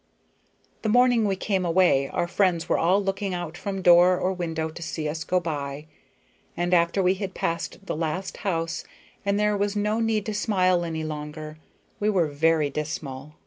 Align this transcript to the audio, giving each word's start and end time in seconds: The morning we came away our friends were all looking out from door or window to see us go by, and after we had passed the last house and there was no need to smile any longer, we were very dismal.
The 0.81 0.89
morning 0.89 1.25
we 1.25 1.35
came 1.35 1.63
away 1.63 2.07
our 2.09 2.27
friends 2.27 2.67
were 2.67 2.79
all 2.79 3.03
looking 3.03 3.35
out 3.35 3.55
from 3.55 3.83
door 3.83 4.17
or 4.17 4.33
window 4.33 4.69
to 4.69 4.81
see 4.81 5.07
us 5.07 5.23
go 5.23 5.39
by, 5.39 5.85
and 6.57 6.73
after 6.73 7.03
we 7.03 7.13
had 7.13 7.35
passed 7.35 7.85
the 7.85 7.95
last 7.95 8.37
house 8.37 8.83
and 9.23 9.39
there 9.39 9.55
was 9.55 9.75
no 9.75 9.99
need 9.99 10.25
to 10.25 10.33
smile 10.33 10.83
any 10.83 11.03
longer, 11.03 11.59
we 11.99 12.09
were 12.09 12.25
very 12.29 12.71
dismal. 12.71 13.33